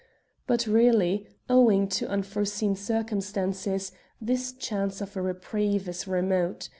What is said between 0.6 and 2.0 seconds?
really, owing